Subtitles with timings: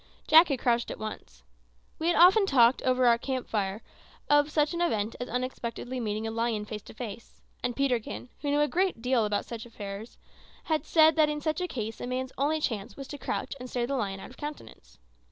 [0.25, 1.43] Jack had crouched at once.
[1.99, 3.83] We had often talked, over our camp fire,
[4.31, 8.49] of such an event as unexpectedly meeting a lion face to face; and Peterkin, who
[8.49, 10.17] knew a good deal about such matters,
[10.63, 13.69] had said that in such a case a man's only chance was to crouch and
[13.69, 14.97] stare the lion out of countenance.